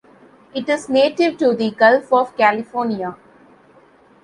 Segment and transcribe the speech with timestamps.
[0.55, 3.15] It is native to the Gulf of California.